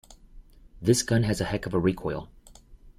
[0.81, 2.27] This gun has a heck of a recoil.